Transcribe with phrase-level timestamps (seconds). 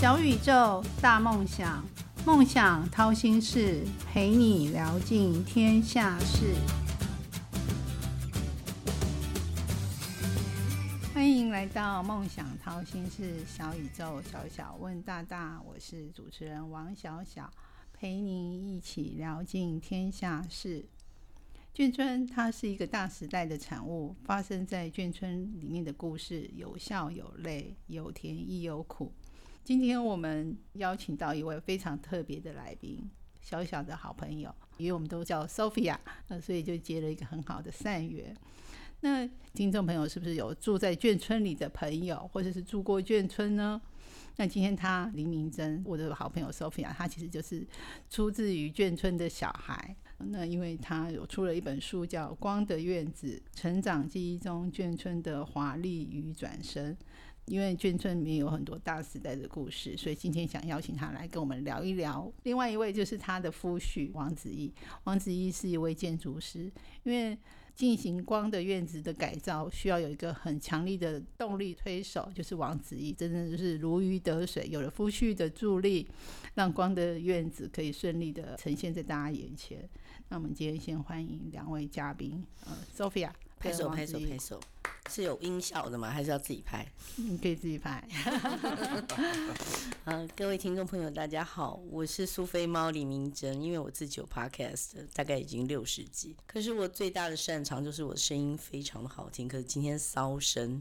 [0.00, 1.84] 小宇宙，大梦想，
[2.24, 6.54] 梦想掏心事，陪你聊尽天下事。
[11.12, 17.50] 欢迎来到梦想掏心事小宇宙，小小问大大，我是主持人王小小，
[17.92, 20.86] 陪您一起聊尽天下事。
[21.74, 29.12] 眷村它是一个大时代的产物，发生在眷村里面的故事有笑有泪，有甜亦有苦。
[29.68, 33.06] 今天我们邀请到一位非常特别的来宾，
[33.42, 35.94] 小小的好朋友，因为我们都叫 Sophia，
[36.28, 38.34] 那所以就结了一个很好的善缘。
[39.00, 43.78] 那听众朋友是不是有住在眷村里的朋友，或者是住过眷村呢？
[44.36, 47.66] 那今天他黎明真，我的好朋友 Sophia，他其实就是
[48.08, 49.94] 出自于眷村的小孩。
[50.16, 56.96] 那因为他有出了一本书，叫《光的院子：成长记忆中眷村的华丽与转身》。
[57.48, 62.30] 因为眷村里面有很多大时代的故事，所以今天想邀请他来跟我们聊一聊。
[62.44, 64.72] 另外一位就是他的夫婿王子义，
[65.04, 66.70] 王子义是一位建筑师，
[67.02, 67.36] 因为
[67.74, 76.06] 进行光的院子的改造，需要有一个很强力的动力推手，就是王子义，真的就是如鱼得水，有了夫婿的助力，
[76.54, 79.88] 让光的院子可以顺利的呈现在大家眼前。
[80.28, 84.60] 那我们今天先欢迎两位嘉宾，呃，Sophia，拍手拍手拍手，
[85.10, 86.10] 是有音效的吗？
[86.10, 86.86] 还是要自己拍？
[87.16, 88.06] 你 可以自己拍。
[90.04, 93.60] 嗯， 各位听众朋友，大家好，我是苏菲猫李明珍。
[93.60, 99.48] 因为我自己有 podcast，大概已经六十集，可是我最大的擅长就是我的声音非常的好听。
[99.48, 100.80] 可是今天骚声，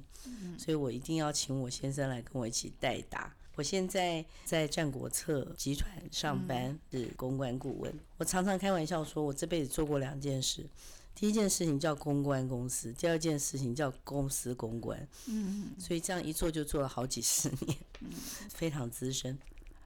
[0.60, 3.34] 所以我一定要请我先生来跟我一起代打。
[3.56, 7.92] 我现在在战国策集团上班，是公关顾问。
[8.18, 10.64] 我常常开玩笑说，我这辈子做过两件事：
[11.20, 14.96] 第一件事情叫公关公司，第二件事情叫公司公关。
[15.28, 17.76] 嗯，所以这样一做就做了好几十年，
[18.54, 19.36] 非常资深。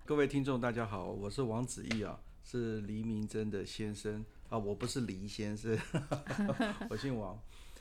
[0.05, 5.79] 各位听众，大家好，我是王子义啊，是黎明真的先生啊，我不是黎先生，
[6.91, 7.39] 我姓王。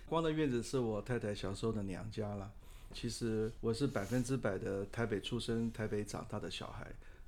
[0.09, 2.53] 光的院子是我太太小时候的娘家了。
[2.95, 6.87] 其实我是百分之百的台北出生、台北长大的小孩，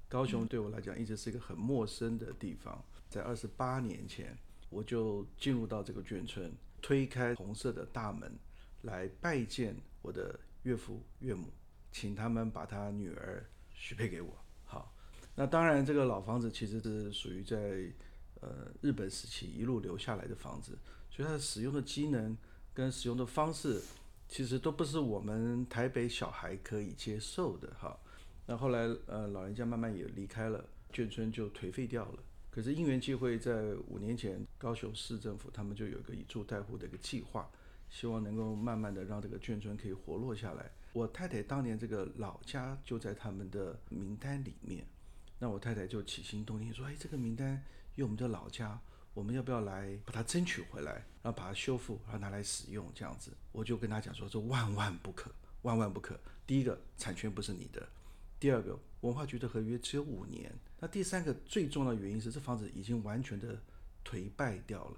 [0.09, 2.81] 高雄对我来讲一直是一个很陌生的地方。
[3.11, 4.39] 在二十八年前，
[4.73, 8.33] 我就进入到这个眷村，推开红色的大门，
[8.81, 11.49] 来拜见我的岳父岳母，
[11.93, 13.45] 请他们把他女儿
[13.75, 14.37] 许配给我。
[14.65, 14.93] 好，
[15.35, 17.93] 那当然这个老房子其实是属于在
[18.41, 20.79] 呃日本时期一路留下来的房子，
[21.11, 22.37] 所以它的使用的机能
[22.73, 23.81] 跟使用的方式。
[24.29, 27.95] 其实都不是我们台北小孩可以接受的哈。
[28.47, 32.19] 那后来呃老人家慢慢也离开了，眷村就颓废掉了。
[32.53, 37.51] 可是因缘际会，在五年前高雄市政府他们就有一个以住代户的一个计划，
[37.89, 40.71] 希望能够慢慢的让这个眷村可以活络下来。
[40.93, 44.87] 我太太当年这个老家就在他们的名单里面，
[45.39, 47.65] 那我太太就起心动念说，哎，这个名单
[47.95, 48.79] 有我们的老家。
[49.15, 50.93] 我们要不要来把它争取回来，
[51.23, 52.91] 然后把它修复，然后拿来使用？
[52.95, 55.31] 这样子，我就跟他讲说，这万万不可，
[55.61, 56.19] 万万不可。
[56.47, 57.83] 第一个，产权不是你的；
[58.41, 60.51] 第二个，文化局的合约只有五年；
[60.83, 63.57] 那第三个，最重要的原因是这房子已经完全的
[64.05, 64.97] 颓败掉了。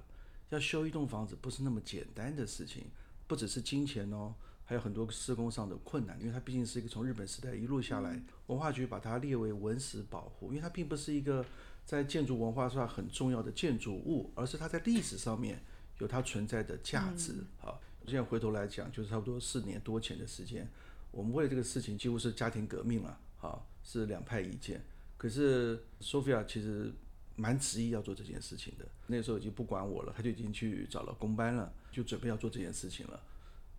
[0.49, 2.87] 要修一栋房子不是那么简单的事情，
[3.27, 4.35] 不只是金钱哦，
[4.65, 11.45] 还有很多施工上的困难，因为它毕竟是一个从日本时代一路下来，文化局把它列为文史保护，因为它并不是一个。
[11.87, 15.63] 在建筑文化上很重要的建筑物，而是它在历史上面
[15.99, 17.35] 有它存在的价值。
[17.59, 20.67] 好，现在回头来讲，就是差不多四年多前的时间，
[21.11, 23.21] 我们为了这个事情几乎是家庭革命了。
[23.37, 24.83] 好，是两派意见。
[25.17, 26.93] 可是 Sophia 其实
[27.37, 33.21] 蛮执意要做这件事情的，那时候已经不管我了，他就已经去找了工班了，就准备要做这件事情了。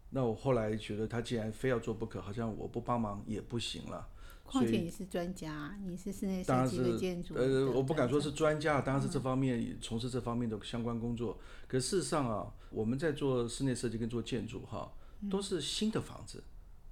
[0.10, 4.10] 那我后来觉得他既然非要做不可，好像我不帮忙也不行了。
[4.44, 7.34] 况且你是专家，你是室内设计的建筑。
[7.34, 11.40] 呃，我不敢说是专家，当然是这方面从事这方面的相关工作。
[11.68, 14.94] 可事实上啊，我们在做室内设计跟做建筑哈，
[15.32, 16.44] 都是新的房子，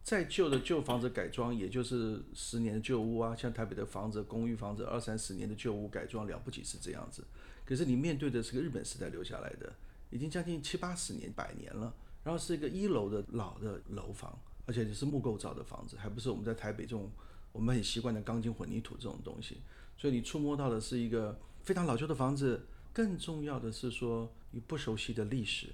[0.03, 7.23] 再旧的旧房子改装，也就是十年的旧屋啊，像台北的房子、公寓房子，二三十年的旧屋改装了不起是这样子。
[7.65, 9.73] 可是你面对的是个日本时代留下来的，
[10.09, 17.09] 已经将近七八十年、百年了，然后是一个一楼的老的楼房，而且是木构造的房子，还不是我们在台北这种。
[17.53, 19.57] 我们很习惯的钢筋混凝土这种东西，
[19.95, 22.65] 所以你触摸到的是一个非常老旧的房子。
[22.91, 25.67] 更重要的是说，你不熟悉的历史，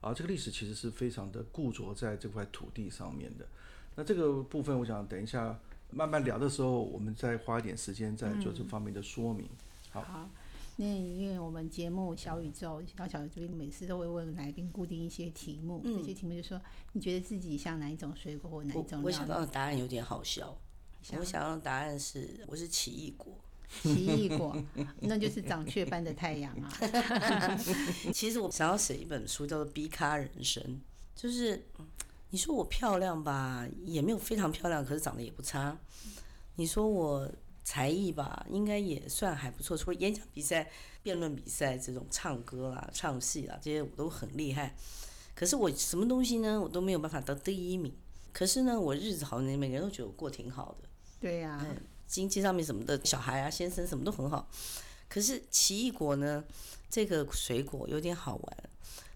[0.00, 3.46] 而这个历史其实是非常的固着在这块土地上面的。
[3.94, 5.58] 那这个部分，我想等一下
[5.90, 9.48] 慢慢聊的时候，我们再花一点时间再做这方面的说明。
[9.90, 10.28] 好。
[10.76, 16.58] 那因为我们节目小宇宙小小宇宙每次都会问来宾固定一些题目，这些题目就说
[16.92, 19.02] 你觉得自己像哪一种水果或哪一种？
[19.02, 20.56] 我想到的答案有点好笑。
[21.18, 23.36] 我想到的答案是，我是奇异果。
[23.82, 24.56] 奇异果，
[25.00, 27.58] 那就是长雀斑的太阳啊。
[28.12, 30.62] 其实我想要写一本书，叫做《B 咖人生》，
[31.14, 31.66] 就是
[32.30, 35.78] 你说我漂亮吧，也没有非常漂亮，可是长得也不差。
[36.56, 37.30] 你说我
[37.64, 40.68] 才艺吧，应该也算还不错，除了演讲比赛、
[41.02, 44.74] 辩论比赛这种唱歌啦、唱戏啦这些我都很厉害。
[45.34, 47.94] 可是我什么东西呢，我都没有办法得第一名。
[48.32, 50.88] 可是呢，我日子好，每个人都觉得我过挺好的。
[51.18, 51.64] 对呀。
[52.10, 54.48] 经济上面什么的，小孩啊、先生什么都很好，
[55.08, 56.44] 可是奇异果呢？
[56.90, 58.56] 这个水果有点好玩，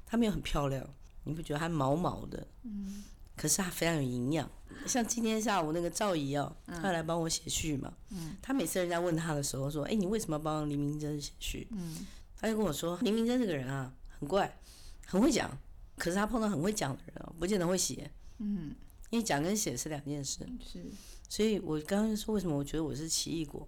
[0.07, 0.89] 它没有很漂亮，
[1.25, 2.47] 你不觉得它毛毛的？
[2.63, 3.03] 嗯。
[3.37, 4.49] 可是它非常有营养，
[4.87, 7.93] 像今天下午那个赵姨哦，她来帮我写序嘛。
[8.11, 8.37] 嗯。
[8.41, 12.07] 她每次人家问她的时候说：“哎，你为什么帮林明珍写序？”嗯。
[12.37, 14.57] 她就跟我说：“林明珍这个人啊，很怪，
[15.05, 15.51] 很会讲，
[15.99, 18.09] 可是他碰到很会讲的人哦，不见得会写。”
[18.39, 18.73] 嗯。
[19.11, 20.49] 因为讲跟写是两件事。
[20.65, 20.85] 是。
[21.29, 23.67] 所以我刚刚说为什么我觉得我是奇异果，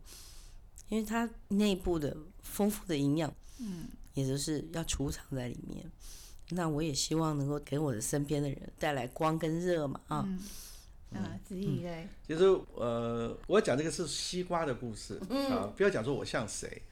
[0.88, 5.85] 因为它内部的丰富的营养，嗯，也就是要储藏在里面。
[6.50, 10.29] 那我也希望能够给我的身边的人带来光跟热嘛，啊，
[11.12, 12.08] 啊，子怡嘞。
[12.26, 12.44] 其实
[12.75, 15.20] 呃，我讲这个是西瓜的故事
[15.50, 16.82] 啊，不要讲说我像谁。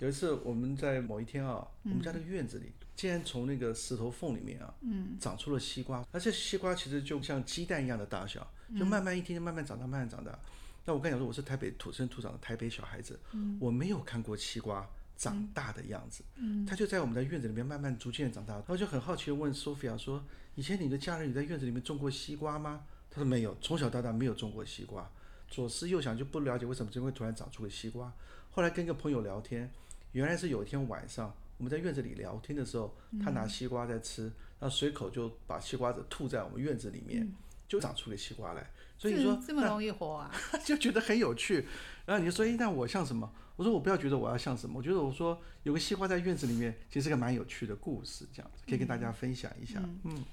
[0.00, 2.72] 有一次我们在某一天啊，我们家的院子里。
[2.96, 4.74] 竟然从那个石头缝里面啊，
[5.18, 6.04] 长出了西瓜。
[6.12, 8.46] 而这西瓜其实就像鸡蛋一样的大小，
[8.78, 10.38] 就慢慢一天天慢慢长大，慢慢长大。
[10.84, 13.18] 那我跟你说，我是台北土生土长的台北小孩子，
[13.58, 14.86] 我没有看过西瓜
[15.16, 16.22] 长大的样子。
[16.66, 18.52] 他就在我们的院子里面慢慢逐渐长大。
[18.52, 20.22] 然后就很好奇的问 Sophia 说
[20.54, 25.10] ：“以前你的家人你在院子里面种过西瓜吗？”他说：“没有，从小到大没有种过西瓜。”
[25.48, 28.12] 左思右想就不了解为什么就会突然长出个西瓜。
[28.50, 29.72] 后来跟一个朋友聊天，
[30.12, 31.34] 原来是有一天晚上。
[31.58, 34.22] 我们在院子里聊天的时候，他拿西瓜在吃，
[34.58, 37.30] 然后随口就把西瓜子吐在我们院子里面，
[37.68, 38.70] 就长出了西瓜来。
[38.96, 40.34] 所以你说这么容易活啊？
[40.64, 41.66] 就觉得很有趣。
[42.06, 50.24] 然后你就说：“哎，那我像什么？”我说：“我不要觉得我要像什么，我觉得我说有个西瓜在院子里面，其实是个蛮有趣的故事，这样子可以跟大家分享一下。”嗯，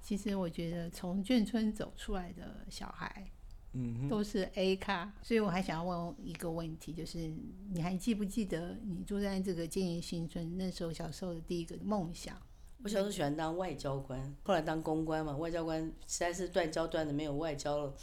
[0.00, 3.30] 其实我觉得从眷村走出来的小孩。
[3.74, 7.32] 嗯，都是 A 咖，所以我还想要问一个问题，就是
[7.70, 12.36] 你还记不记得你住在这个建业新村那时候小时候的第一个梦想？
[12.84, 17.94] 我小时候喜欢当外交官，后来当公关嘛，外交官实在是断交断的没有外交了，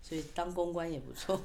[0.00, 1.40] 所以当公关也不错。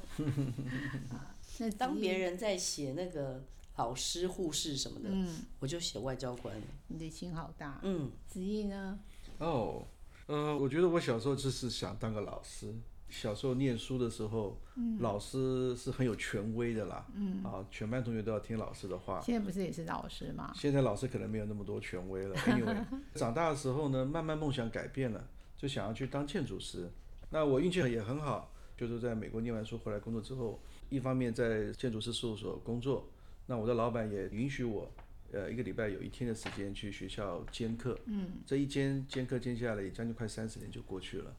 [1.58, 3.44] 那当别人在写那个
[3.76, 6.56] 老师、护士什么的，嗯，我就写外交官。
[6.86, 7.80] 你的心好大。
[7.82, 8.98] 嗯，子毅呢？
[9.38, 9.84] 哦，
[10.26, 12.74] 呃，我觉得我小时候就是想当个老师。
[13.08, 14.60] 小时候念书的时候，
[14.98, 17.06] 老师是很有权威的啦，
[17.44, 19.20] 啊，全班同学都要听老师的话。
[19.20, 20.52] 现在不是也是老师吗？
[20.54, 22.34] 现在老师可能没有那么多权威了。
[22.46, 26.90] Anyway，长大的时候呢，慢慢梦想改变了，就想要去当建筑师。
[27.30, 33.08] 那我运气也很好，就是在美国念完书回来工作之后，一方面在建筑师事务所工作，
[33.46, 34.90] 那我的老板也允许我，
[35.32, 37.98] 呃，一个礼拜有一天的时间去学校兼课。
[38.06, 41.34] 嗯，这一兼兼课兼下来也，将近快三十年就过去了。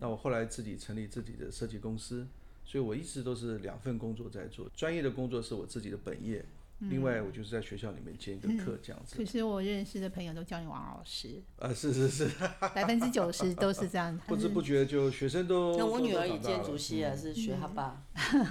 [0.00, 2.26] 那我后来自己成立自己的设计公司，
[2.64, 4.68] 所以我一直都是两份工作在做。
[4.74, 6.44] 专业的工作是我自己的本业，
[6.80, 9.16] 另外我就是在学校里面兼一个课这样子。
[9.16, 11.42] 可是我认识的朋友都叫你王老师。
[11.58, 12.30] 啊，是是是，
[12.74, 14.16] 百分之九十都是这样。
[14.26, 15.76] 不知不觉就学生都。
[15.76, 18.04] 那我女儿也建筑系啊，是学他爸。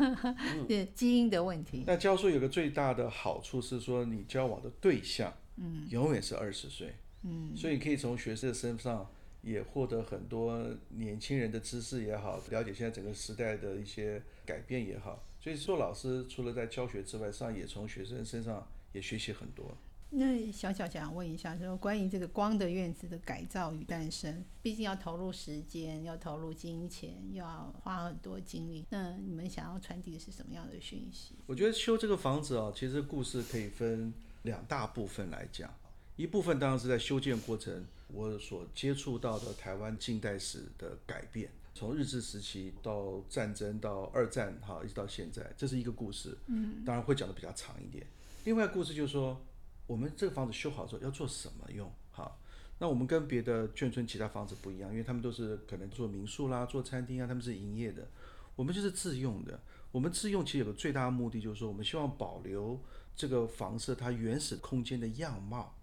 [0.67, 1.84] 对基因的问题。
[1.86, 9.10] 那教书有个最大的好处是说，你交往的对象，嗯，永远是二十岁，嗯，所以可以从学生的身上。
[9.46, 10.60] 也获得很多
[10.90, 19.78] 年轻人的知识也好，了解现在整个时代的一些改变也好，所以做老师除了在教学之外，上也从学生身上也学习很多。
[20.10, 28.86] 那小小想问一下，说关于这个光的院子的改造与诞生，毕竟要投入时间，要投入金钱，要花很多精力。
[28.90, 31.36] 那你们想要传递的是什么样的讯息？
[31.46, 35.74] 我觉得修这个房子啊，其实故事可以分两大部分来讲，
[36.15, 37.86] 一部分当然是在修建过程。
[38.07, 46.38] 我所接触到的台湾近代史的改变，从日治时期到战争到二战，哈，一直到现在，这是一个故事。
[46.45, 48.05] 嗯，当然会讲的比较长一点。
[48.43, 49.41] 另外故事就是说，
[49.88, 51.91] 我们这个房子修好之后要做什么用？
[52.12, 52.38] 哈，
[52.77, 58.07] 那我们跟别的眷村其他房子不一样，因为他们都是可能做民宿啦、做餐厅啊，他们是营业的。
[58.55, 59.60] 我们就是自用的。
[59.91, 62.79] 我们自用其实有个最大的目的，就是说我们希望保留
[63.15, 65.75] 这个房子它原始空间的样貌。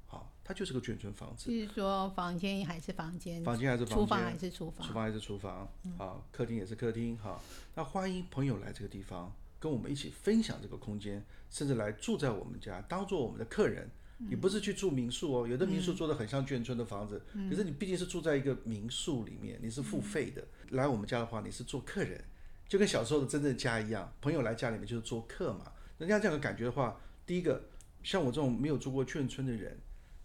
[0.52, 7.42] 它就是个眷村房子，就是说房间还是房间，房间还是房间，厨房还是厨房，厨房还是厨房，好，客厅也是客厅，好。
[7.74, 13.90] 那欢迎朋友来这个地方，跟我们一起分享这个空间，甚至来住在我们家，当做我们的客人。
[14.18, 20.44] 你不是去住民宿哦，有的民宿做的很像眷村的房子，可是你毕竟是住在一个民宿里面，你是付费的。
[20.72, 22.22] 来我们家的话，你是做客人。
[22.68, 25.72] 就跟小时候的真正家一样，朋友来家里面就是做客嘛。
[25.96, 27.64] 人家这样的感觉的话，第一个
[28.02, 29.80] 像我这种没有住过眷村的人，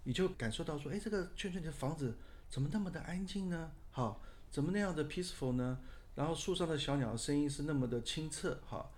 [0.08, 2.16] 你就感受到说，哎，这个圈圈的房子
[2.48, 3.70] 怎么那么的安静呢？
[3.92, 5.80] 好，怎么那样的 peaceful 呢？
[6.16, 8.90] 然后树上的小鸟的声音是那么的清澈，哈。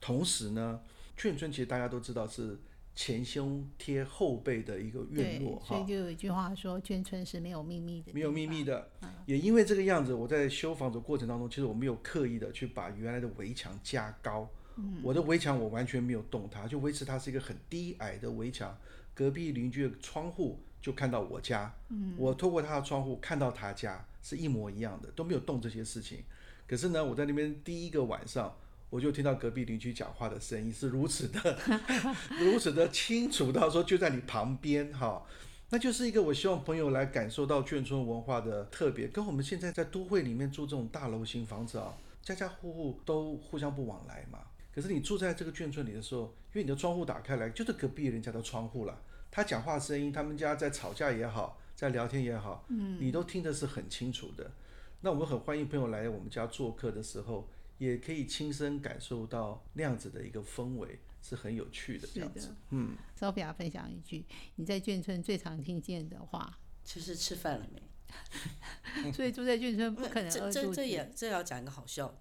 [0.00, 0.80] 同时呢，
[1.16, 2.58] 眷村其实大家都知道是
[2.96, 5.76] 前胸贴后背的一个院落，哈。
[5.76, 8.12] 所以就有一句话说，眷村是没有秘密的。
[8.12, 8.90] 没有秘密的。
[9.24, 14.50] 也因为这个样子，我在修房子过程当中，其实我没有刻意的去把原来的围墙加高。
[14.74, 14.98] 嗯。
[15.04, 18.76] 我的围墙我完全没有动它，就维持它是一个很低矮的围墙。
[19.16, 22.14] 隔壁邻居的窗户就看到我家，嗯。
[22.18, 26.22] 我透过他的窗户看到他家，是一模一样的，都没有动这些事情。
[26.68, 28.54] 可是呢，我在那边第一个晚上，
[28.90, 31.58] 我就听到隔壁邻居讲话的声音是如此的、
[32.38, 35.24] 如此的清楚到说就在你旁边哈，
[35.70, 44.40] 那就是一个我希望朋友来感受到眷村文化的特别，跟我们现在在都会里面住这种大楼型房子啊，家家户户都互相不往来嘛。
[44.76, 54.52] 可是你住在这个眷村里的时候，因为你的窗户打开来就是隔壁人家的窗户了，他讲话声音，他们家在吵架也好，在聊天也好，嗯，你都听得是很清楚的。
[55.00, 62.54] 那我们很欢迎朋友来我们家做客的时候，也可以亲身感受到那样子的一个氛围，是很有趣的这样子。
[62.68, 69.10] 嗯，稍比亚分享一句，你在眷村最常听见的话，就是吃饭了没？
[69.10, 72.16] 所以住在眷村不可能这这这也这要讲一个好笑的，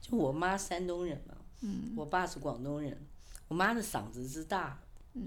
[0.00, 2.96] 就我妈山东人嘛，嗯，我爸是广东人，
[3.48, 4.78] 我妈的嗓子之大，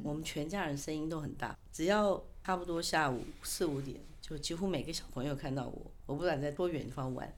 [0.03, 3.99] 我们全家人声音都很大，只要差不多下午四五点。
[4.21, 7.31] 就几乎每个小朋友看到我，我不管在多远地方玩，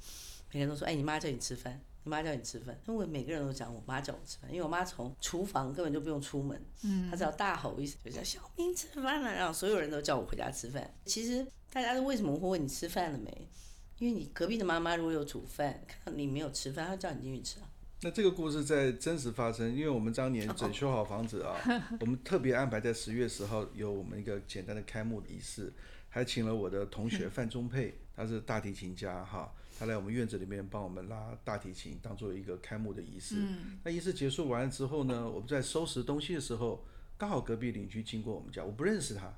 [0.53, 10.89] 每个人都说：“哎，你妈叫你吃饭，你妈叫你吃饭。”因为每个人都讲我妈叫我吃饭，因为我妈从厨房根本就不用出门，嗯，她只要大吼一声就叫小明吃饭了，然后所有人都叫我回家吃饭。
[11.03, 13.49] 其实大家都为什么会问你吃饭了没？
[13.97, 17.67] 因为你隔壁的妈妈如果有煮饭，看到你没有吃饭，她叫你进去吃啊。
[18.01, 21.55] 那这个故事在真实发生，因为我们当年整修好房子啊，
[21.99, 25.73] 我们特别安排在十月十号有我们一个简单的开幕仪式。
[26.09, 33.35] 还请了我的同学 范中佩，他是大提琴家哈，他来我们院子里面帮我们拉大提琴，当做一个开幕的仪式。
[33.83, 36.85] 那仪式结束完了之后呢，我们在收拾东西的时候，
[37.17, 39.31] 刚好隔壁邻居经过我们家，我不认识他，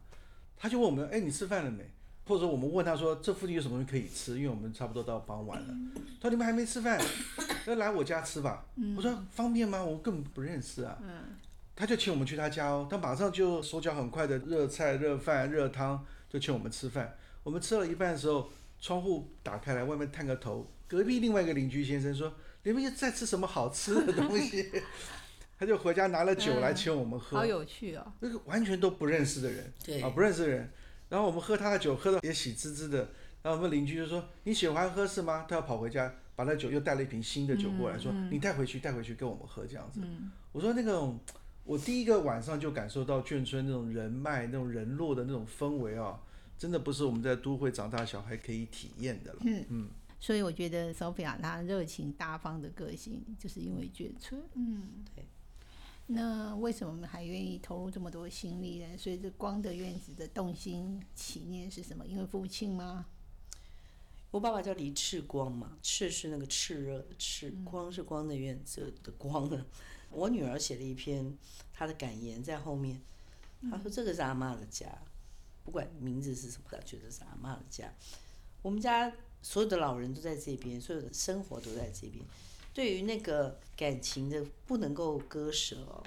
[0.55, 1.89] 他就问我们：哎，你吃饭了没？
[2.29, 4.37] 或者我们问他说：这附近有什么东西可以吃？
[4.37, 5.67] 因为我们差不多到傍晚了。
[6.21, 7.01] 他说：你们还没吃饭，
[7.65, 8.63] 那来我家吃吧。
[8.95, 9.83] 我说：方便吗？
[9.83, 10.97] 我根本不认识啊。
[11.75, 16.05] 他就请我们去他家哦，他马上就手脚很快的热菜、热饭、热汤。
[16.29, 18.47] 就请我们吃饭，我们吃了一半的时候，
[18.79, 22.31] 窗户打开来，外面探个头，隔壁另外一个邻居先生说
[22.61, 24.71] ：“你们又在吃什么好吃的东西？”
[25.57, 28.13] 他就回家拿了酒来请我们喝，好有趣哦。
[28.19, 30.71] 那个完全都不认识的人，对啊，不认识的人。
[31.09, 33.09] 然后我们喝他的酒，喝的也喜滋滋的。
[33.41, 40.01] 然后我们邻居就说：“你喜欢喝是吗？”他要跑回家把那酒又带了一瓶新的酒过来，说：“你带回去，带回去跟我们喝这样子。”
[40.53, 41.19] 我说：“那种。”
[41.65, 46.19] 我第一个晚上就感受到眷村那种人脉、那种人落的那种氛围啊，
[46.57, 49.39] 真的不是我们在都会长大小孩可以体验的了。
[49.45, 49.89] 嗯嗯，
[50.19, 54.41] 所以我觉得 Sophia 她热情大方的个性，就是因为眷村。
[54.55, 55.23] 嗯，对。
[56.11, 58.97] 那为什么我们还愿意投入这么多心力呢？
[58.97, 62.03] 所以这光的院子的动心起念是什么？
[62.07, 63.05] 因为父亲吗？
[64.31, 69.65] 我爸爸叫李炽光嘛，炽是那个炽热的炽，光是光的院子的光啊。
[70.09, 71.37] 我女儿写了一篇
[71.71, 72.99] 她的感言在后面，
[73.69, 74.87] 她说这个是阿妈的家，
[75.63, 77.93] 不管名字是什么，她觉得是阿妈的家。
[78.63, 79.13] 我们家
[79.43, 82.25] 所有的老人都在这边，所有的生活都在这边。
[82.73, 86.03] 对于那个感情的不能够割舍哦，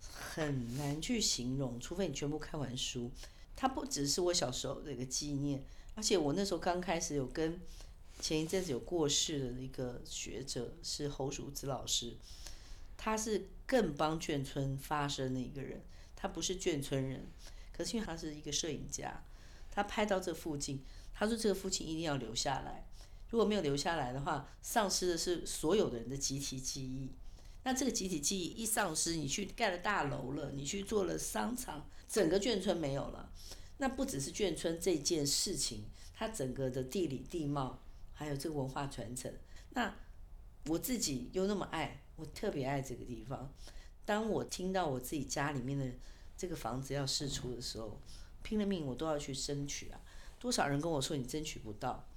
[0.00, 3.10] 很难去形容，除非你全部看完书。
[3.54, 7.60] 它不只是我小时候的一个纪念，而且我那时候刚开始有跟
[8.20, 12.16] 前一阵子有过世的一个学者是侯淑子老师。
[13.00, 15.80] 他是更帮眷村发声的一个人，
[16.16, 17.28] 他不是眷村人，
[17.72, 19.22] 可是因为他是一个摄影家，
[19.70, 20.82] 他拍到这附近，
[21.14, 22.87] 他说这个父亲一定要留下来，
[23.30, 27.10] 如果没有留下来的话，丧失的是所有的人的集体记忆。
[27.64, 33.30] 那这个集体记忆一丧失，你去盖了大楼了，你去做了商场，整个眷村没有了。
[33.78, 37.82] 那不只是眷村这件事情，它整个的地理地貌，
[38.12, 39.32] 还有这个文化传承，
[39.70, 39.94] 那
[40.66, 42.02] 我自己又那么爱。
[42.16, 43.52] 我特别爱这个地方。
[44.04, 45.86] 当我听到我自己家里面的
[46.36, 48.00] 这个房子要试出的时候，
[48.42, 50.00] 拼了命我都要去争取啊！
[50.40, 52.08] 多少人跟我说你争取不到，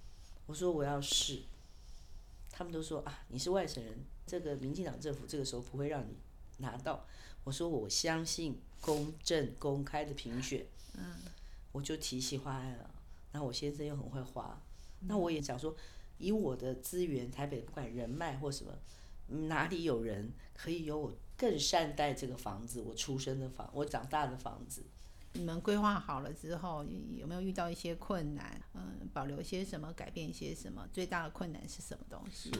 [0.51, 1.43] 我说我要试。
[2.51, 6.17] 他们都说啊，你是外省人，这个民进党政府这个时候不会让你
[6.57, 7.05] 拿到。
[7.45, 10.65] 我说我相信公正公开的评选。
[10.95, 11.15] 嗯。
[11.71, 12.93] 我就提起花案了。
[13.31, 14.61] 那我先生又很会花，
[15.07, 15.73] 那我也想说，
[16.17, 18.73] 以我的资源，台北不管人脉或什么。
[19.47, 24.83] 哪里有人可以有我更善待这个房子，我出生的房，我长大的房子。
[25.33, 26.85] 你们规划好了之后，
[27.15, 28.61] 有没有遇到一些困难？
[28.73, 30.87] 嗯，保留些什么，改变一些什么？
[30.91, 32.51] 最大的困难是什么东西？
[32.51, 32.59] 是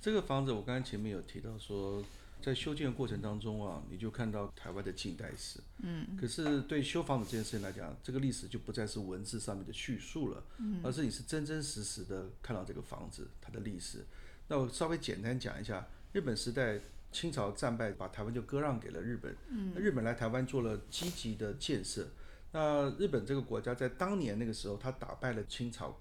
[0.00, 2.04] 这个房子，我刚才前面有提到说，
[2.42, 5.58] 在修建的过程当中啊，你就看到台湾的近代史。
[5.78, 6.16] 嗯。
[6.20, 14.04] 可是对修房子这件事情来讲，这个历史就不再是文字上面的叙述了，嗯，而是你是真真实实的看到这个房子它的历史。
[14.48, 16.78] 那我稍微简单讲一下，日本时代。
[17.12, 19.36] 清朝战败，把台湾就割让给了日本。
[19.48, 22.08] 嗯，日本来台湾做了积极的建设。
[22.50, 25.96] 那日本这个国家在当年那个时候，他打败了清朝，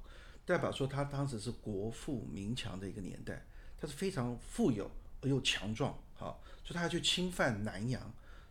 [0.46, 3.46] 代表说他当时是国富民强的一个年代，
[3.80, 4.90] 他是非常富有
[5.22, 8.02] 而又强壮，好，所以他要去侵犯南洋，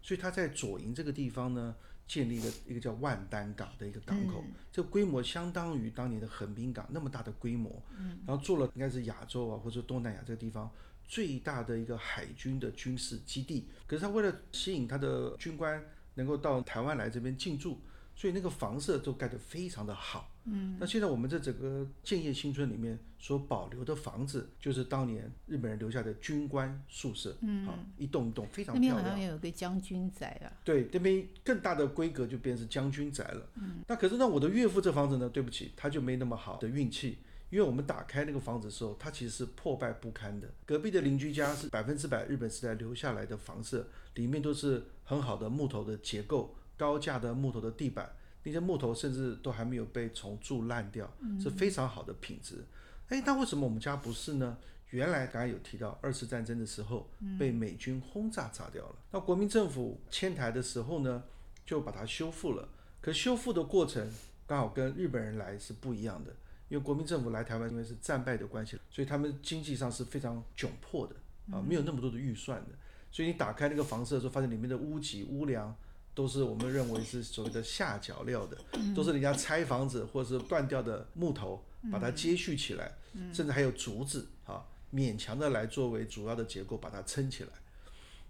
[0.00, 1.76] 所以他在左营这个地方呢，
[2.07, 7.83] 建立了一个叫万丹港的一个港口，这个规模相当于当年的横滨港那么大的规模。
[7.99, 10.71] 嗯，然后做了应该是亚洲啊或者东南亚这个地方。
[11.11, 17.81] 最大的一个海军的军事基地，可是他为了吸引他的军官能够到台湾来这边进驻，
[18.14, 20.31] 所以那个房舍都盖得非常的好。
[20.45, 27.37] 嗯，那现在我们这整个建业新村里面所保留的房子，就是当年日本人留下的军官宿舍。
[27.40, 28.97] 嗯，啊，一栋一栋非常漂亮。
[28.99, 30.47] 那边好像有个将军宅啊。
[30.64, 33.49] 对，这边更大的规格就变成将军宅了。
[33.57, 37.19] 嗯，那可是呢，我的岳父这房子呢，对不起，他就没那么好的运气。
[37.50, 40.49] 因为我们打开那个房子的时候，它其实是破败不堪的。
[40.64, 48.11] 隔壁的邻居家是百分之百日本时代留下来的房舍，里面都是很好的木头的结构，高架的木头的地板，
[48.45, 52.64] 那些木头甚至都还没有被虫蛀烂掉，是非常好的品质。
[53.09, 54.57] 哎，那为什么我们家不是呢？
[54.90, 61.23] 原来刚才有提到二次战争的时候被美军轰炸炸掉了，那国民政府迁台的时候呢，
[61.64, 62.69] 就把它修复了。
[63.00, 64.09] 可修复的过程
[64.47, 66.35] 刚好跟日本人来是不一样的。
[66.71, 71.15] 因为国民政府来台湾，因为是战败的关系，所以他们经济上是非常窘迫的
[71.53, 72.69] 啊，没有那么多的预算的。
[73.11, 75.76] 所以你打开那个房舍的时候，发现里面的屋脊、屋梁
[76.15, 78.56] 都是我们认为是所谓的下脚料的，
[78.95, 82.93] 都是人家拆房子或者是断掉的木头把它接续起来，
[83.33, 87.50] 甚至还有竹子啊，勉强的来作为主要的结构把它撑起来。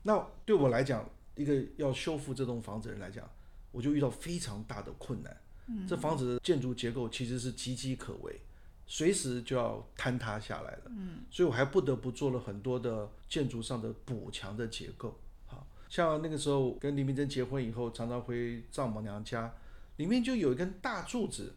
[0.03, 3.29] 那对我来讲，一个要修复这栋房子的人来讲，
[3.71, 5.37] 我就遇到非常大的困难。
[5.89, 8.41] 这房子的建筑结构其实是岌岌可危，
[8.87, 10.83] 随时就要坍塌下来了。
[10.87, 15.19] 嗯，所以我还不得不做了很多的建筑上的补强的结构。
[15.47, 19.53] 好像那个时候跟李明珍结婚以后，常常回丈母娘家，
[19.97, 21.53] 里面就有一根大柱子，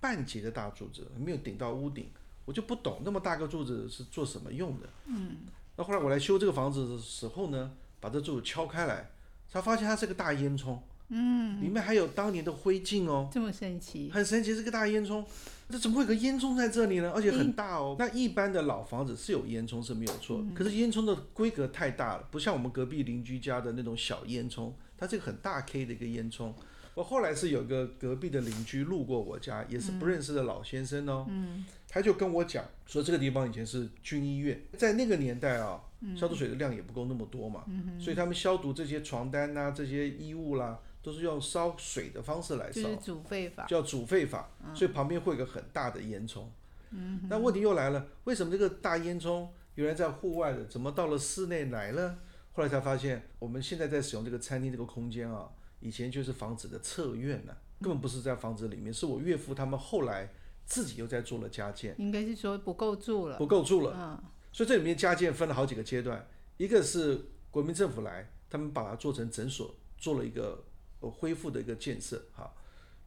[0.00, 2.08] 半截的大柱子，没有顶到屋顶，
[2.44, 4.88] 我就不懂那么大个柱子是做什么用的。
[5.06, 5.38] 嗯，
[5.76, 9.10] 那后来我来修这个房子的时候呢，把这柱子敲开来，
[9.48, 10.78] 才发现它是个大烟囱。
[11.16, 15.24] 嗯，里面还有当年的灰烬哦，这么神奇，很神奇，是个大烟囱，
[15.70, 17.12] 这怎么会有个烟囱在这里呢？
[17.14, 17.94] 而且很大哦。
[17.96, 26.52] 那一般的老房子是有烟囱是没有错，可是烟囱的规格太大了，不像我们隔壁邻居家的那种小烟囱，它这个很大 K 的一个烟囱。
[26.94, 35.80] 我后来是有个隔壁的邻居路过我家，也是不认识的老先生哦，嗯，他就跟我讲说这个地方以前是军医院，在那个年代啊，
[36.16, 37.64] 消毒水的量也不够那么多嘛，
[38.00, 40.78] 所以他们消毒这些床单呐，这些衣物啦。
[41.04, 46.44] 都是用烧水的方式来烧，就是煮沸法，叫煮沸法，所以旁边会有个很大的烟囱。
[46.92, 52.16] 嗯，那问题又来了，为什么这个大烟囱原来在户外的，怎么到了室内来了？
[52.54, 60.32] 后来才发现，我们现在在使用这个餐厅这个空间啊，以前就是房子的侧院呢，根本不是在房子里面，是我岳父他们后来
[60.64, 61.94] 自己又在做了加建。
[61.98, 63.94] 应该是说不够住了，不够住了。
[63.94, 70.64] 嗯，所以这里面加建分了好几个阶段，一个是国民政府来，他们把它做成诊所，做了一个。
[71.10, 72.52] 恢复的一个建设，哈，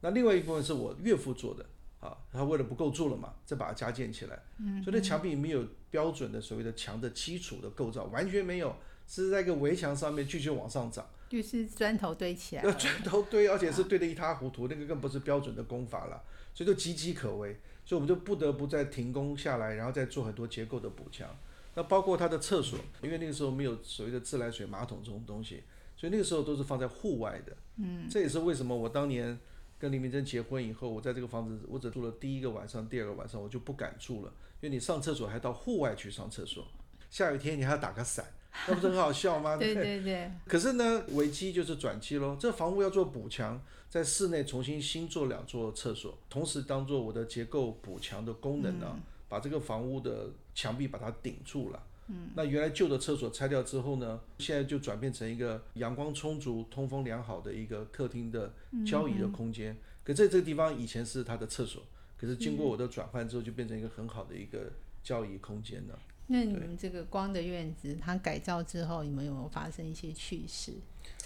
[0.01, 1.65] 那另外一部分是我岳父做的，
[1.99, 8.75] 啊，他为了不够住了嘛，再把它加建起来，嗯，所以那墙壁没有标准的所谓的墙的基础的构造，完全没有，
[9.07, 21.27] 是在一个围墙上面继续往上涨，就是砖头堆起来，砖头堆，而且是堆得一塌糊涂，那个更不是标准的工法了，所以就岌岌可危，所以我们就不得不再停工下来，然后再做很多结构的补强，
[21.73, 25.63] 那包括它的厕所，因为那个时候没有所谓的自来水马桶这种东西。
[25.97, 29.37] 所以那个时候都是放在户外的，嗯，这也是为什么我当年
[29.79, 34.31] 跟林明珍结婚以后，我在这个房子我只住了第一个晚上，第二个晚上我就不敢住了，
[34.61, 36.67] 因为你上厕所还到户外去上厕所，
[37.09, 38.25] 下雨天你还要打个伞，
[38.67, 39.57] 那不是很好笑吗？
[39.57, 40.31] 对对对。
[40.45, 51.83] 可是呢，危机就是转机喽，这房屋要做补强，在室内重新新做两座厕所，同时当做我的结构补强的功能呢，把这个房屋的墙壁把它顶住了。
[52.07, 58.53] 嗯，那原来旧的厕所拆掉之后呢，现在就转变成一个阳光充足、通风良好的一个客厅的
[58.85, 59.75] 交易的空间。
[60.03, 61.83] 可在这个地方以前是他的厕所，
[62.17, 64.71] 可是经过我的转换之后，就变成一个很好的一个
[65.03, 65.99] 交易空间了。
[66.27, 70.73] 那你们这个光的院子，它改造之后，你们有没有发生一些趣事？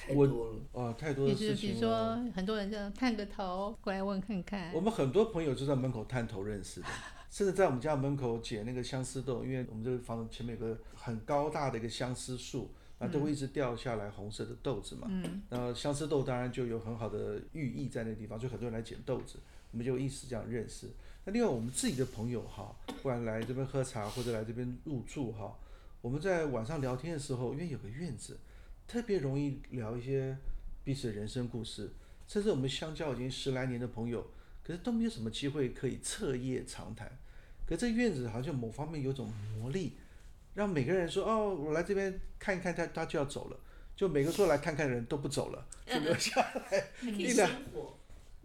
[0.10, 0.60] 我太多了。
[0.74, 4.82] 啊，太多的就是事情比如说。，很多人就探个头过来问看看我。
[4.82, 6.88] 们很多朋友就在门口探头认识的，
[7.32, 15.08] 甚至在我们家门口捡那个相思豆，因为我们这个房子前面有个很高大的一个相思树，那都会一直掉下来红色的豆子嘛。
[15.10, 15.42] 嗯。
[15.50, 19.40] 那相思豆当然就有很好的寓意在那个地方，就很多人来捡豆子，
[19.72, 20.90] 我们就一直这样认识。
[21.24, 25.58] 那另外我们自己的朋友哈，不管来这边喝茶或者来这边入住哈，
[26.02, 28.38] 我们在晚上聊天的时候，因为有个院子，
[28.88, 30.38] 特别容易聊一些
[30.84, 31.92] 彼此的人生故事，
[32.28, 34.28] 甚至我们相交已经十来年的朋友，
[34.62, 37.20] 可是都没有什么机会可以彻夜长谈。
[37.72, 39.94] 可这院子好像某方面有种魔力，
[40.56, 43.58] 让每个人说哦，我来这边看一看他，他就要走了。
[43.96, 47.50] 就每个说来看看的人都不走了，就留下来，一两，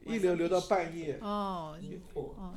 [0.04, 1.18] 一留留到半夜。
[1.20, 1.76] 哦，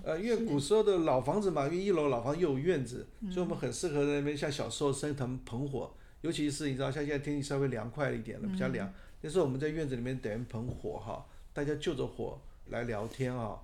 [0.04, 8.88] 呃，因为古时候的老房子嘛，因为一楼老房又有院子，所以我们很适合在那边像小时候生腾棚火，尤其是你知道像现在天气稍微凉快一点了，比较凉，
[9.22, 13.60] 那时候我们在院子里面点一盆火哈，大家就着火来聊天啊，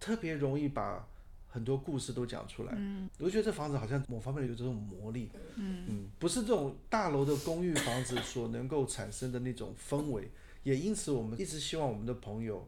[0.00, 1.06] 特别容易把
[1.50, 2.72] 很多故事都讲出来。
[2.76, 5.28] 嗯我就觉得这房子好像某方面有这种魔力。
[5.56, 10.30] 嗯不是这种大楼的公寓房子所能够产生的那种氛围，
[10.62, 12.66] 也因此我们一直希望我们的朋友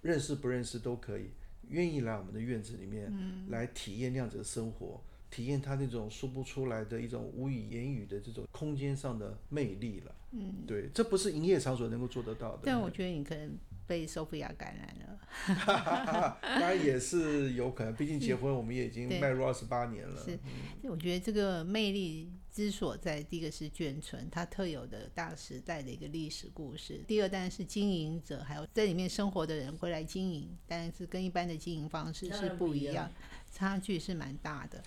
[0.00, 1.30] 认识不认识都可以，
[1.68, 3.12] 愿意来我们的院子里面，
[3.48, 10.14] 来体验那样子的生活，体验他那种说不出来的一种无以言语的这种空间上的魅力了。
[10.32, 12.62] 嗯，对，这不是营业场所能够做得到的。
[12.64, 13.56] 但我觉得你可能
[13.92, 15.18] 被 Sophia 感染了。
[16.40, 20.24] 当然也是有可能，毕竟结婚我们也已经迈入二十八年了。
[20.24, 20.38] 是
[20.84, 33.12] 我觉得这个魅力之所在，第一个是眷村，它特有的大时代的一个历史故事；第二，当然是经营者，还有在里面生活的人会来经营，但是跟一般的经营方式是不一样不一样，
[33.52, 34.82] 差距是蛮大的。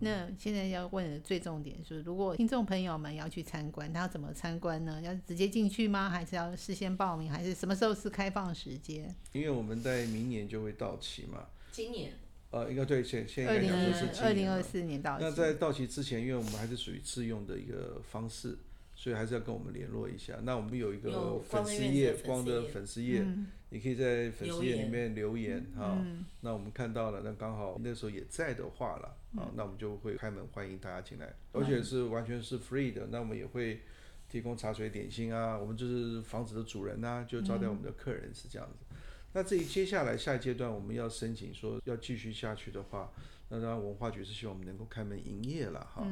[0.00, 5.00] 那现在要问的最重点是，如果听众朋友们要去参观，他要怎么参观呢？
[5.02, 6.08] 要直接进去吗？
[6.08, 7.30] 还是要事先报名？
[7.30, 9.14] 还是什么时候是开放时间？
[9.32, 11.46] 因为我们在明年就会到期嘛。
[11.70, 12.12] 今年
[12.50, 15.24] 呃，应该对，现现在二零应该是二零二四年到期。
[15.24, 18.58] 那在到期之前，因为我们还是属于自用的一个方式，
[18.96, 20.34] 所以还是要跟我们联络一下。
[20.42, 25.64] 那我们有一个粉丝页光的粉丝页，嗯你可以在粉丝页里面留言。
[25.76, 26.24] 哈、嗯。
[26.42, 29.40] 那我们看到了，那刚好那时候也在的话了嗯。
[29.40, 33.08] 啊，那我们就会开门欢迎大家进来，而且是完全是 free 的。
[33.10, 33.80] 那我们也会
[34.28, 38.84] 提供茶水点心啊，我们就是房子的主人呐、就招待我们的客人是这样子。
[39.32, 43.12] 那至于接下来下一阶段我们要申请说要继续下去的话，
[43.48, 46.04] 那当然文化局是希望我们能够开门营业了哈。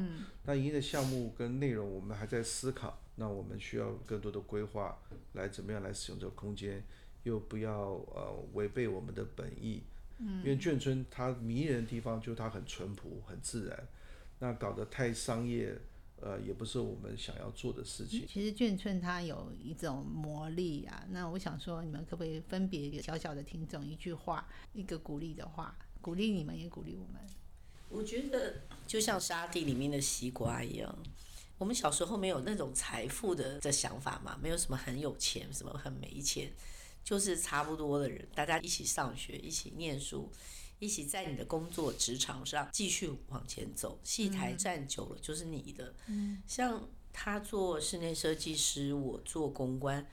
[0.45, 4.97] 那营业的项目跟内容我们还在思考，那我们需要更多的规划，
[5.33, 6.81] 来怎么样来使用这个空间，
[7.23, 7.73] 又不要
[8.13, 9.83] 呃违背我们的本意。
[10.43, 13.87] 因为眷村它迷人的地方就是它很淳朴、很自然，
[14.39, 15.73] 那搞得太商业，
[16.19, 18.27] 呃，也不是我们想要做的事情。
[18.27, 27.21] 其实眷村它有一种魔力啊，那我想说，你们可不可以分别给小小的听众一句话，一个鼓励的话，鼓励你们，也鼓励我们。
[27.87, 28.55] 我觉得
[28.85, 30.93] 就像沙地里面的西瓜一样，
[31.57, 36.51] 我们小时候没有那种财富的的想法嘛，没有什么很有钱，什么很没钱，
[37.09, 40.31] 就是差不多的人，大家一起上学，一起念书，
[40.77, 43.99] 一起在你的工作职场上继续往前走。
[44.03, 45.95] 戏台站久了就是你的，
[46.45, 50.07] 像他做室内设计师，我做公关，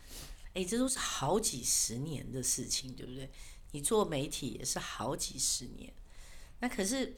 [0.55, 3.31] 哎，这都是好几十年的事情，对不对？
[3.73, 5.93] 你做媒体也是好几十年，
[6.61, 7.15] 那可是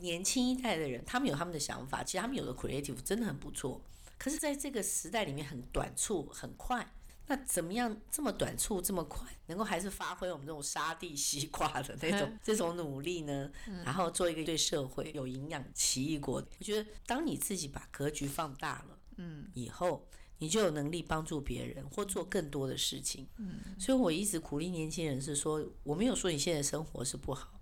[0.00, 3.82] 年轻一代的人，他们有他们的想法，其实他们有的 creative 真的很不错。
[4.16, 6.94] 可是，在这个时代里面，很短促、很快。
[7.28, 13.50] 那怎么样这么短促、这么快，能够还是发挥我们这种沙地西瓜的那种 这种努力呢？
[13.84, 16.42] 然后做一个对社会有营养奇异果。
[16.58, 23.28] 我觉得，当你自己把格局放大了，嗯，以后你就有能力帮助别人或做更多的事情。
[23.36, 27.60] 嗯，所以我一直鼓励年轻人是说，我没有说你现在生活是不好。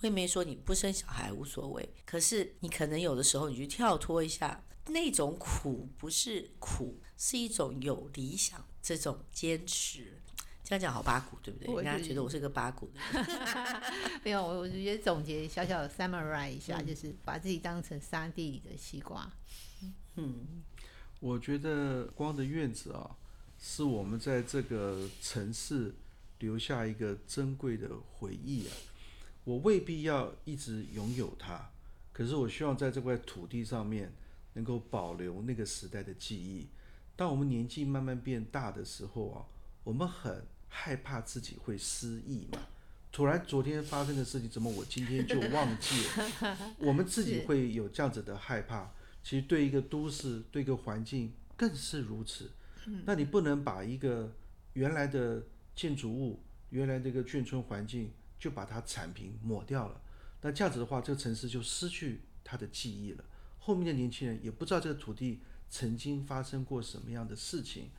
[0.00, 8.64] 我也没说你不生小孩无所谓，可是你可能有的时候你去跳脱一下，那种苦不是苦，是一种有理想
[8.96, 10.14] 这种坚持。
[10.64, 11.74] 这样讲好八股对不对？
[11.74, 13.26] 我人家觉觉得我是个八股的人。
[14.24, 19.30] 没有，我我觉得总结小小的 summarize 一嗯下，就是把自己当成沙地里的西瓜。
[20.16, 20.62] 嗯
[21.20, 23.16] 我觉得光的院子啊，
[23.58, 25.94] 是我们在这个城市
[26.38, 28.72] 留下一个珍贵的回忆啊。
[29.44, 31.70] 我未必要一直拥有它，
[32.12, 34.12] 可是我希望在这块土地上面
[34.52, 36.68] 能够保留那个时代的记忆。
[37.18, 39.44] 当我们年纪慢慢变大的时候啊，
[39.82, 42.60] 我们很害怕自己会失忆嘛。
[43.10, 46.56] 突然昨天发生的事情，怎么我今天就忘记了？
[46.78, 48.92] 我们自己会有这样子的害怕。
[49.24, 52.52] 其实对一个都市、对一个环境更是如此。
[53.04, 54.32] 那你不能把一个
[54.74, 55.42] 原来的
[55.74, 60.00] 建筑物、原来这个眷村环境就把它铲平、抹掉了。
[60.42, 63.24] 那这样子的话，这个城市就失去它的记忆了。
[63.58, 67.90] 后面的年轻人也不知道这个土地曾经发生过什么样的事情。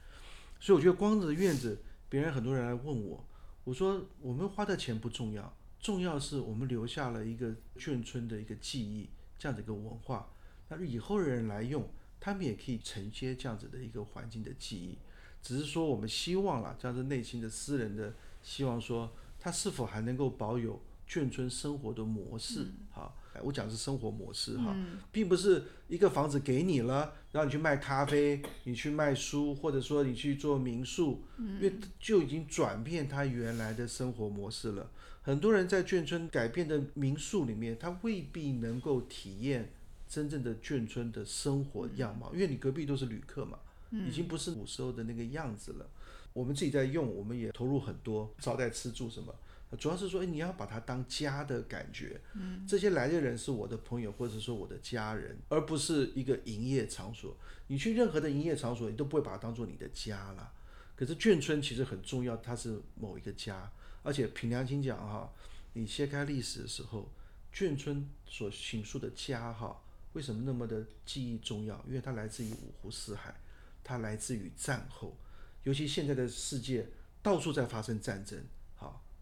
[0.60, 3.26] 所以我觉得光着院子，别人很多人来问我，
[3.64, 10.30] 我说我们花的钱不重要，重要是我们留下了一个眷村的一个记忆，这样的一个文化。
[10.68, 11.88] 那以后的人来用，
[12.20, 14.98] 他们也可以承接这样子的一个环境的记忆。
[15.42, 22.68] 只是说我们希望啦，这样子内心的私人的希望说，他是否还能够保有眷村生活的模式？
[22.92, 24.75] 哈，我讲的是生活模式哈，
[25.12, 34.89] 并不是一个房子给你了，让你去卖咖啡，你去卖书，或者说你去做民宿，因为就已经转变他原来的生活模式了。
[35.21, 39.71] 很多人在眷村改变的民宿里面，他未必能够体验
[40.08, 43.60] 真正的眷村的生活样貌，因为你隔壁都是旅客嘛，
[43.91, 45.86] 已经不是古时候的那个样子了。
[46.34, 49.34] 我们自己在用，我们也投入很多招待吃住什么。
[49.78, 52.20] 主要是说，哎，你要把它当家的感觉。
[52.34, 57.38] 嗯，这些来的人是我的朋友，或者说我的家人，而不是一个营业场所。
[57.68, 60.52] 你去任何的营业场所，你都不会把它当做你的家了。
[60.96, 63.72] 可是眷村其实很重要，它是某一个家。
[64.02, 65.32] 而且凭良心讲哈，
[65.74, 67.12] 你切开历史的时候，
[67.54, 69.80] 眷村所形塑的家哈，
[70.14, 71.80] 为什么那么的记忆重要？
[71.88, 73.36] 因为它来自于五湖四海，
[73.84, 75.16] 它来自于战后，
[75.64, 76.88] 尤其现在的世界
[77.22, 78.44] 到处在发生战争。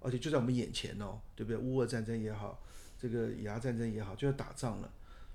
[0.07, 1.57] 而且就在我们眼前哦，对不对？
[1.57, 2.63] 乌俄战争也好，
[2.97, 4.89] 这个以牙战争也好，就要打仗了。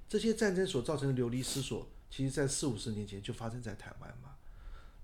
[0.08, 4.30] 这些战争所造成的流离失所，其实在四五十年前就发生在台湾嘛。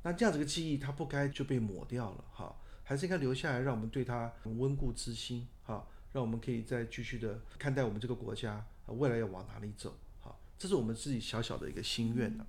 [0.04, 10.34] 那这样子个记忆，它不该就被抹掉了哈，还是应该留下来，让我们对它温故知新哈，让我们可以再继续的看待我们这个国家未来要往哪里走哈。
[10.56, 12.46] 这是我们自己小小的一个心愿呢。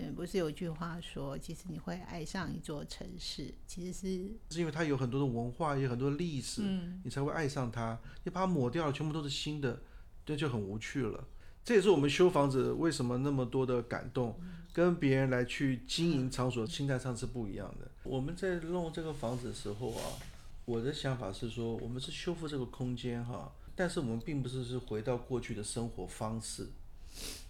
[0.00, 6.62] 嗯，不是有句话说，其实你会爱上一座城市，其实是是因为它有很多的文化，有很多历史，
[7.02, 7.98] 你才会爱上它。
[8.22, 9.82] 你把它抹掉了，全部都是新的，
[10.24, 11.26] 这就很无趣了。
[11.64, 14.40] 这也是我们修房子为什么那么多的感动，
[14.72, 17.90] 跟别人来去经营场所心态上是不一样的。
[18.04, 20.02] 我们在弄这个房子的时候啊，
[20.64, 26.68] 我的想法是说，我们是修复这个空间哈，但是我们并不是是回到过去的生活方式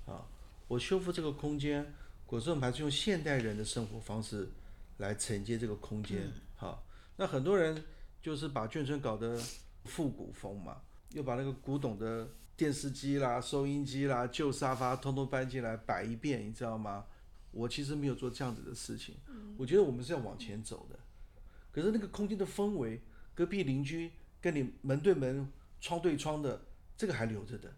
[0.06, 0.24] 啊。
[0.66, 1.92] 我修复这个空间。
[2.28, 4.50] 果我们还是用现代人的生活方式
[4.98, 6.86] 来承接这个空间，好，
[7.16, 7.82] 那很多人
[8.20, 9.40] 就是把眷村搞得
[9.86, 10.82] 复古风嘛，
[11.14, 17.06] 又把那个古董的电视机啦、收音机啦、旧沙发通通搬进来摆一遍，你知道吗？
[17.50, 19.16] 我其实没有做这样子的事情，
[19.56, 20.98] 我觉得我们是要往前走的。
[21.72, 23.00] 可是那个空间的氛围，
[23.34, 26.60] 隔壁邻居跟你门对门、窗对窗的，
[26.94, 27.74] 这个还留着的，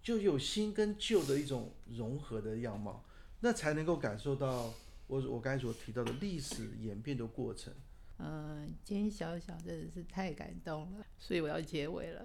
[0.00, 3.04] 就有新跟旧的一种融合的样貌。
[3.40, 4.72] 那才能够感受到
[5.06, 7.72] 我我刚才所提到的历史演变的过程。
[8.20, 12.24] 嗯，今天小小真的是太感动了，所以我要结尾了，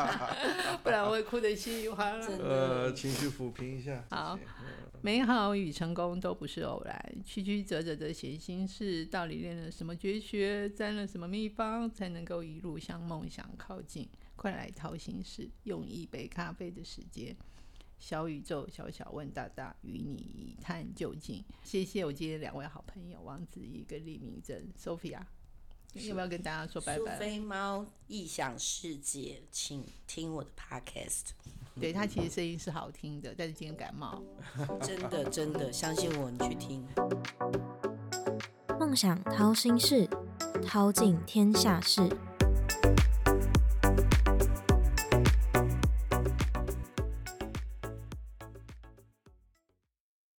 [0.84, 2.26] 不然我会哭得稀里哗啦。
[2.26, 4.04] 呃，情绪抚平一下。
[4.10, 4.38] 好，
[5.00, 14.06] 美好与成功都不是偶然，曲曲折折的写心事，到底练了什么绝学，沾了什么秘方，才能够一路向梦想靠近？
[14.36, 17.34] 快来掏心事，用一杯咖啡的时间。
[18.04, 21.42] 小宇宙，小小问大大，与你一探究竟。
[21.62, 25.22] 谢谢我今天两位好朋友王子怡跟李明珍，Sophia，
[25.94, 27.14] 要不要跟大家说拜拜？
[27.14, 31.30] 苏菲猫异想世界，请听我的 Podcast。
[31.80, 34.22] 对他其实声音是好听的，但是今天感冒。
[34.82, 36.86] 真的真的，相信我，你去听。
[38.78, 40.06] 梦想掏心事，
[40.62, 42.06] 掏尽天下事。